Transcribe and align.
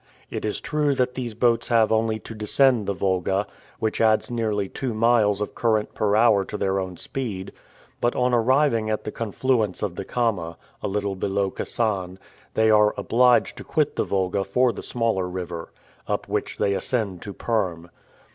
It 0.31 0.45
is 0.45 0.59
true 0.59 0.95
that 0.95 1.13
these 1.13 1.35
boats 1.35 1.67
have 1.67 1.91
only 1.91 2.17
to 2.21 2.33
descend 2.33 2.87
the 2.87 2.93
Volga, 2.93 3.45
which 3.77 4.01
adds 4.01 4.31
nearly 4.31 4.67
two 4.67 4.95
miles 4.95 5.41
of 5.41 5.53
current 5.53 5.93
per 5.93 6.15
hour 6.15 6.43
to 6.43 6.57
their 6.57 6.79
own 6.79 6.97
speed; 6.97 7.51
but 8.01 8.15
on 8.15 8.33
arriving 8.33 8.89
at 8.89 9.03
the 9.03 9.11
confluence 9.11 9.83
of 9.83 9.93
the 9.93 10.03
Kama, 10.03 10.57
a 10.81 10.87
little 10.87 11.15
below 11.15 11.51
Kasan, 11.51 12.17
they 12.55 12.71
are 12.71 12.95
obliged 12.97 13.57
to 13.57 13.63
quit 13.63 13.95
the 13.95 14.03
Volga 14.03 14.43
for 14.43 14.73
the 14.73 14.81
smaller 14.81 15.27
river, 15.29 15.71
up 16.07 16.27
which 16.27 16.57
they 16.57 16.73
ascend 16.73 17.21
to 17.21 17.31
Perm. 17.31 17.91